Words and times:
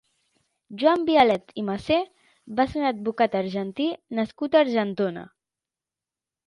Joan 0.83 1.03
Bialet 1.09 1.53
i 1.63 1.65
Massé 1.67 1.99
va 2.61 2.65
ser 2.73 2.81
un 2.81 2.89
advocat 2.93 3.39
argentí 3.43 3.89
nascut 4.21 4.57
a 4.59 4.65
Argentona. 4.69 5.31